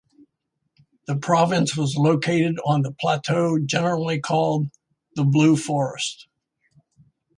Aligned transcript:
The 1.05 1.15
province 1.15 1.77
was 1.77 1.95
located 1.95 2.57
on 2.65 2.83
a 2.87 2.91
plateau 2.91 3.59
generally 3.63 4.19
called 4.19 4.71
"The 5.15 5.23
Blue 5.23 5.55
Forest". 5.55 6.25